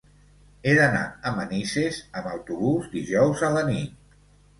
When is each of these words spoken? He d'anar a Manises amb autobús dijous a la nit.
He 0.69 0.71
d'anar 0.77 1.01
a 1.31 1.33
Manises 1.35 1.99
amb 2.21 2.29
autobús 2.31 2.87
dijous 2.95 3.45
a 3.49 3.51
la 3.59 3.63
nit. 3.69 4.19